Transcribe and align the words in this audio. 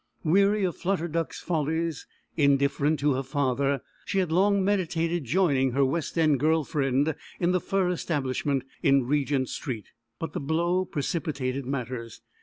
Weary 0.23 0.63
of 0.63 0.75
Flutter 0.75 1.07
Duck's 1.07 1.39
follies, 1.39 2.07
indifferent 2.35 2.99
to 3.01 3.13
her 3.13 3.21
father, 3.21 3.81
she 4.05 4.17
had 4.17 4.31
long 4.31 4.65
meditated 4.65 5.25
joining 5.25 5.73
her 5.73 5.85
West 5.85 6.17
end 6.17 6.39
girl 6.39 6.63
friend 6.63 7.13
in 7.39 7.51
the 7.51 7.61
fur 7.61 7.87
establishment 7.91 8.63
in 8.81 9.05
Regent 9.05 9.49
Street, 9.49 9.89
but 10.17 10.33
the 10.33 10.39
blow 10.39 10.85
precipitated 10.85 11.67
matters. 11.67 12.21